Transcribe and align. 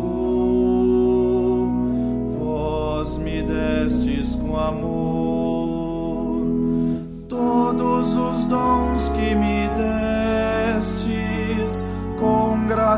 vós 2.39 3.19
me 3.19 3.43
destes 3.43 4.35
com 4.37 4.57
amor, 4.57 5.40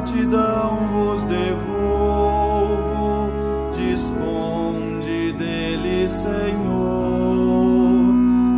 gratidão 0.02 0.88
vos 0.88 1.22
devolvo, 1.22 3.30
disponde 3.72 5.32
dele, 5.32 6.06
Senhor, 6.08 6.58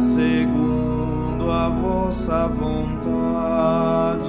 segundo 0.01 1.51
a 1.51 1.69
vossa 1.69 2.49
vontade, 2.49 4.25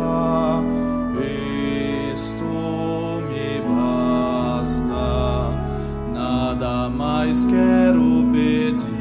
quero 7.44 8.24
pedir. 8.32 8.98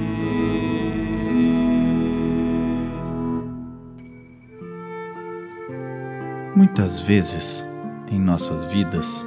Muitas 6.56 7.00
vezes, 7.00 7.66
em 8.10 8.20
nossas 8.20 8.66
vidas, 8.66 9.26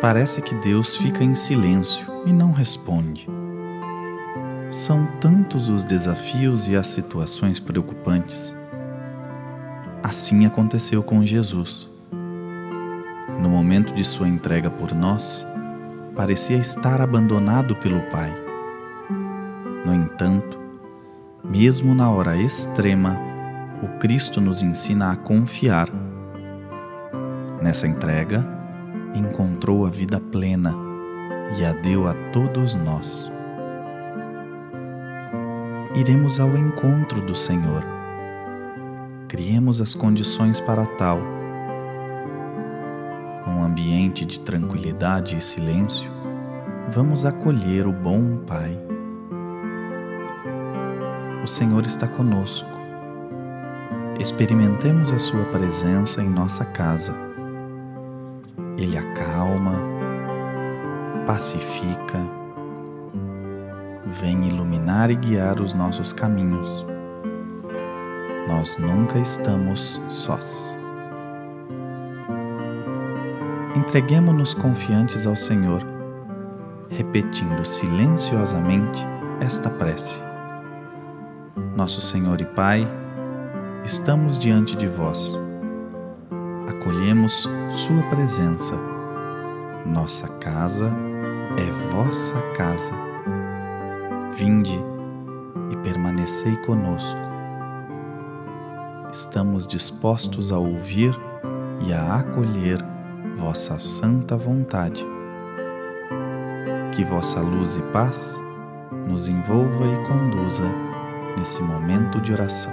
parece 0.00 0.42
que 0.42 0.54
Deus 0.56 0.96
fica 0.96 1.24
em 1.24 1.34
silêncio 1.34 2.06
e 2.26 2.32
não 2.32 2.52
responde. 2.52 3.28
São 4.70 5.06
tantos 5.20 5.68
os 5.68 5.84
desafios 5.84 6.68
e 6.68 6.76
as 6.76 6.88
situações 6.88 7.58
preocupantes. 7.58 8.54
Assim 10.02 10.44
aconteceu 10.44 11.02
com 11.02 11.24
Jesus. 11.24 11.88
No 13.40 13.48
momento 13.48 13.94
de 13.94 14.04
sua 14.04 14.28
entrega 14.28 14.70
por 14.70 14.92
nós, 14.94 15.46
parecia 16.14 16.56
estar 16.56 17.00
abandonado 17.00 17.74
pelo 17.76 18.00
Pai. 18.10 18.32
No 19.84 19.92
entanto, 19.92 20.58
mesmo 21.42 21.94
na 21.94 22.10
hora 22.10 22.36
extrema, 22.36 23.18
o 23.82 23.98
Cristo 23.98 24.40
nos 24.40 24.62
ensina 24.62 25.10
a 25.10 25.16
confiar. 25.16 25.88
Nessa 27.60 27.86
entrega, 27.86 28.46
encontrou 29.14 29.86
a 29.86 29.90
vida 29.90 30.20
plena 30.20 30.74
e 31.58 31.64
a 31.64 31.72
deu 31.72 32.06
a 32.06 32.14
todos 32.32 32.74
nós. 32.74 33.30
Iremos 35.94 36.40
ao 36.40 36.56
encontro 36.56 37.20
do 37.20 37.34
Senhor. 37.34 37.84
Criemos 39.28 39.80
as 39.80 39.94
condições 39.94 40.60
para 40.60 40.86
tal 40.86 41.33
ambiente 43.74 44.24
de 44.24 44.38
tranquilidade 44.38 45.36
e 45.36 45.42
silêncio, 45.42 46.08
vamos 46.90 47.26
acolher 47.26 47.88
o 47.88 47.92
bom 47.92 48.36
Pai. 48.46 48.78
O 51.42 51.46
Senhor 51.48 51.84
está 51.84 52.06
conosco. 52.06 52.70
Experimentemos 54.20 55.12
a 55.12 55.18
Sua 55.18 55.44
presença 55.46 56.22
em 56.22 56.30
nossa 56.30 56.64
casa. 56.64 57.12
Ele 58.78 58.96
acalma, 58.96 59.72
pacifica, 61.26 62.20
vem 64.06 64.46
iluminar 64.46 65.10
e 65.10 65.16
guiar 65.16 65.60
os 65.60 65.74
nossos 65.74 66.12
caminhos. 66.12 66.86
Nós 68.46 68.78
nunca 68.78 69.18
estamos 69.18 70.00
sós. 70.06 70.73
Entreguemo-nos 73.74 74.54
confiantes 74.54 75.26
ao 75.26 75.34
Senhor, 75.34 75.82
repetindo 76.90 77.64
silenciosamente 77.64 79.04
esta 79.40 79.68
prece. 79.68 80.22
Nosso 81.74 82.00
Senhor 82.00 82.40
e 82.40 82.44
Pai, 82.54 82.86
estamos 83.84 84.38
diante 84.38 84.76
de 84.76 84.86
vós. 84.86 85.36
Acolhemos 86.68 87.48
Sua 87.68 88.02
presença. 88.10 88.76
Nossa 89.84 90.28
casa 90.38 90.88
é 91.58 91.70
vossa 91.92 92.40
casa. 92.56 92.92
Vinde 94.36 94.80
e 95.72 95.76
permanecei 95.78 96.56
conosco. 96.58 97.18
Estamos 99.10 99.66
dispostos 99.66 100.52
a 100.52 100.58
ouvir 100.58 101.12
e 101.84 101.92
a 101.92 102.20
acolher 102.20 102.93
vossa 103.34 103.78
santa 103.78 104.36
vontade. 104.36 105.04
Que 106.92 107.04
vossa 107.04 107.40
luz 107.40 107.76
e 107.76 107.82
paz 107.92 108.40
nos 109.08 109.28
envolva 109.28 109.86
e 109.86 110.06
conduza 110.06 110.64
nesse 111.36 111.62
momento 111.62 112.20
de 112.20 112.32
oração. 112.32 112.72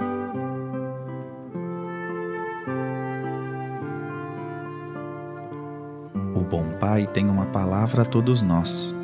O 6.34 6.40
bom 6.40 6.70
Pai 6.78 7.06
tem 7.06 7.28
uma 7.28 7.46
palavra 7.46 8.02
a 8.02 8.04
todos 8.04 8.42
nós. 8.42 8.94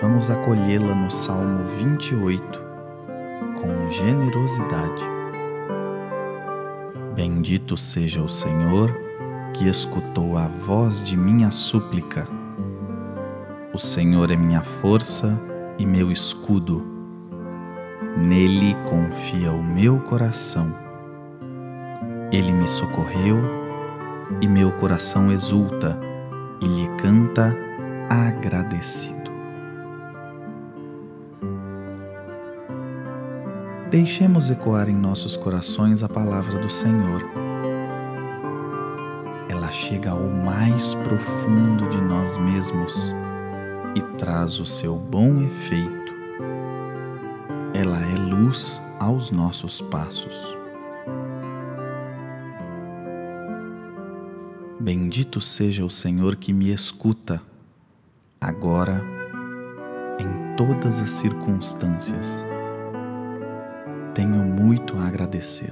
Vamos 0.00 0.30
acolhê-la 0.30 0.94
no 0.94 1.10
Salmo 1.10 1.64
28 1.78 2.60
com 3.60 3.90
generosidade. 3.90 5.17
Bendito 7.18 7.76
seja 7.76 8.22
o 8.22 8.28
Senhor 8.28 8.96
que 9.52 9.68
escutou 9.68 10.38
a 10.38 10.46
voz 10.46 11.02
de 11.02 11.16
minha 11.16 11.50
súplica. 11.50 12.28
O 13.74 13.76
Senhor 13.76 14.30
é 14.30 14.36
minha 14.36 14.62
força 14.62 15.36
e 15.80 15.84
meu 15.84 16.12
escudo. 16.12 16.86
Nele 18.16 18.76
confia 18.88 19.50
o 19.50 19.60
meu 19.60 19.98
coração. 19.98 20.72
Ele 22.30 22.52
me 22.52 22.68
socorreu 22.68 23.38
e 24.40 24.46
meu 24.46 24.70
coração 24.70 25.32
exulta 25.32 25.98
e 26.62 26.68
lhe 26.68 26.86
canta 26.98 27.52
agradecido. 28.08 29.17
Deixemos 33.90 34.50
ecoar 34.50 34.88
em 34.90 34.94
nossos 34.94 35.34
corações 35.34 36.02
a 36.02 36.08
palavra 36.08 36.58
do 36.58 36.68
Senhor. 36.68 37.24
Ela 39.48 39.72
chega 39.72 40.10
ao 40.10 40.28
mais 40.28 40.94
profundo 40.96 41.88
de 41.88 42.00
nós 42.02 42.36
mesmos 42.36 43.14
e 43.94 44.02
traz 44.18 44.60
o 44.60 44.66
seu 44.66 44.94
bom 44.94 45.40
efeito. 45.40 46.12
Ela 47.72 47.98
é 48.00 48.16
luz 48.16 48.80
aos 49.00 49.30
nossos 49.30 49.80
passos. 49.80 50.34
Bendito 54.78 55.40
seja 55.40 55.84
o 55.84 55.90
Senhor 55.90 56.36
que 56.36 56.52
me 56.52 56.72
escuta, 56.72 57.42
agora, 58.40 59.02
em 60.18 60.56
todas 60.56 61.00
as 61.00 61.10
circunstâncias 61.10 62.44
tenho 64.18 64.42
muito 64.42 64.98
a 64.98 65.06
agradecer. 65.06 65.70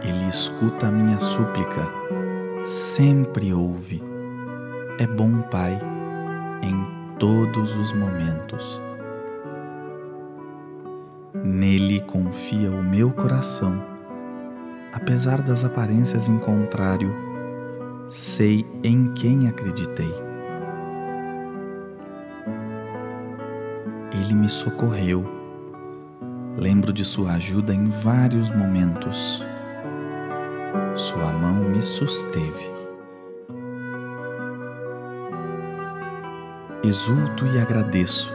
Ele 0.00 0.28
escuta 0.28 0.86
a 0.86 0.90
minha 0.92 1.18
súplica, 1.18 1.82
sempre 2.64 3.52
ouve. 3.52 4.00
É 5.00 5.06
bom 5.08 5.42
Pai 5.50 5.80
em 6.62 7.18
todos 7.18 7.74
os 7.74 7.92
momentos. 7.92 8.80
Nele 11.34 12.02
confia 12.02 12.70
o 12.70 12.80
meu 12.80 13.10
coração, 13.10 13.82
apesar 14.92 15.42
das 15.42 15.64
aparências 15.64 16.28
em 16.28 16.38
contrário, 16.38 17.12
sei 18.08 18.64
em 18.84 19.12
quem 19.12 19.48
acreditei. 19.48 20.25
Ele 24.26 24.34
me 24.34 24.48
socorreu. 24.48 25.24
Lembro 26.56 26.92
de 26.92 27.04
sua 27.04 27.32
ajuda 27.32 27.72
em 27.72 27.88
vários 27.88 28.50
momentos. 28.50 29.44
Sua 30.94 31.32
mão 31.32 31.70
me 31.70 31.80
susteve. 31.80 32.74
Exulto 36.82 37.46
e 37.46 37.58
agradeço 37.60 38.32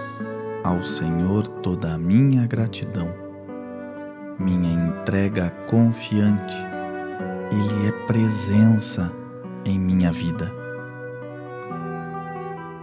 ao 0.63 0.83
Senhor 0.83 1.47
toda 1.47 1.93
a 1.93 1.97
minha 1.97 2.45
gratidão, 2.45 3.13
minha 4.39 4.71
entrega 4.71 5.49
confiante. 5.67 6.55
Ele 7.51 7.87
é 7.87 7.91
presença 8.07 9.11
em 9.65 9.79
minha 9.79 10.11
vida. 10.11 10.51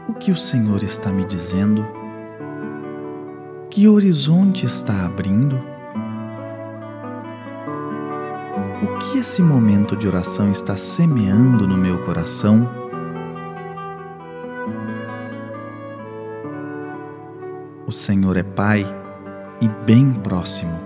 O 0.09 0.15
que 0.15 0.31
o 0.31 0.37
Senhor 0.37 0.83
está 0.83 1.11
me 1.11 1.25
dizendo? 1.25 1.98
Que 3.71 3.87
horizonte 3.87 4.65
está 4.65 5.05
abrindo? 5.05 5.61
O 8.83 8.99
que 8.99 9.19
esse 9.19 9.43
momento 9.43 9.95
de 9.95 10.09
oração 10.09 10.51
está 10.51 10.77
semeando 10.77 11.67
no 11.67 11.77
meu 11.77 12.03
coração? 12.03 12.67
O 17.87 17.93
Senhor 17.93 18.39
é 18.39 18.43
Pai 18.43 18.87
e 19.61 19.69
bem 19.85 20.13
próximo. 20.15 20.79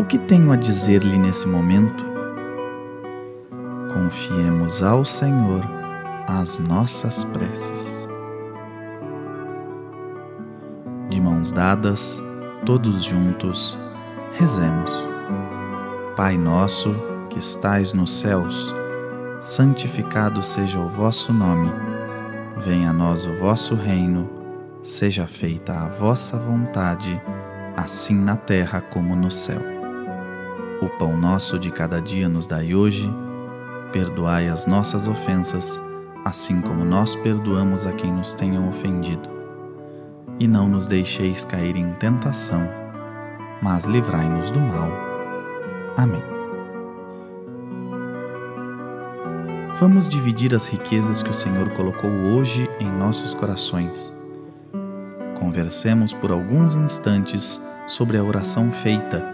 O 0.00 0.04
que 0.04 0.18
tenho 0.18 0.50
a 0.50 0.56
dizer-lhe 0.56 1.16
nesse 1.16 1.46
momento? 1.46 2.04
Confiemos 3.92 4.82
ao 4.82 5.04
Senhor 5.04 5.62
as 6.26 6.58
nossas 6.58 7.22
preces. 7.24 8.08
Mãos 11.44 11.50
dadas, 11.50 12.22
todos 12.64 13.04
juntos, 13.04 13.78
rezemos. 14.32 14.90
Pai 16.16 16.38
nosso, 16.38 16.94
que 17.28 17.38
estais 17.38 17.92
nos 17.92 18.12
céus, 18.12 18.74
santificado 19.42 20.42
seja 20.42 20.78
o 20.78 20.88
vosso 20.88 21.34
nome. 21.34 21.70
Venha 22.56 22.90
a 22.90 22.92
nós 22.94 23.26
o 23.26 23.34
vosso 23.34 23.74
reino, 23.74 24.30
seja 24.82 25.26
feita 25.26 25.74
a 25.74 25.88
vossa 25.88 26.38
vontade, 26.38 27.20
assim 27.76 28.14
na 28.14 28.36
terra 28.36 28.80
como 28.80 29.14
no 29.14 29.30
céu. 29.30 29.60
O 30.80 30.88
pão 30.98 31.14
nosso 31.14 31.58
de 31.58 31.70
cada 31.70 32.00
dia 32.00 32.28
nos 32.28 32.46
dai 32.46 32.74
hoje, 32.74 33.10
perdoai 33.92 34.48
as 34.48 34.64
nossas 34.64 35.06
ofensas, 35.06 35.82
assim 36.24 36.62
como 36.62 36.86
nós 36.86 37.14
perdoamos 37.16 37.84
a 37.84 37.92
quem 37.92 38.10
nos 38.10 38.32
tenham 38.32 38.66
ofendido 38.68 39.33
e 40.44 40.46
não 40.46 40.68
nos 40.68 40.86
deixeis 40.86 41.42
cair 41.42 41.74
em 41.74 41.90
tentação, 41.94 42.68
mas 43.62 43.84
livrai-nos 43.84 44.50
do 44.50 44.60
mal. 44.60 44.90
Amém. 45.96 46.22
Vamos 49.80 50.06
dividir 50.06 50.54
as 50.54 50.66
riquezas 50.66 51.22
que 51.22 51.30
o 51.30 51.34
Senhor 51.34 51.70
colocou 51.70 52.10
hoje 52.10 52.68
em 52.78 52.90
nossos 52.90 53.32
corações. 53.32 54.12
Conversemos 55.38 56.12
por 56.12 56.30
alguns 56.30 56.74
instantes 56.74 57.60
sobre 57.86 58.18
a 58.18 58.22
oração 58.22 58.70
feita 58.70 59.24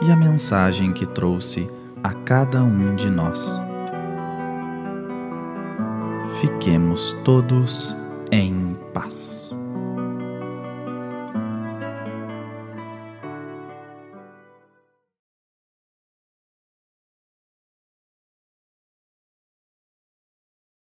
e 0.00 0.10
a 0.10 0.16
mensagem 0.16 0.94
que 0.94 1.04
trouxe 1.04 1.70
a 2.02 2.14
cada 2.14 2.64
um 2.64 2.96
de 2.96 3.10
nós. 3.10 3.60
Fiquemos 6.40 7.14
todos 7.24 7.94
em 8.32 8.74
paz. 8.94 9.39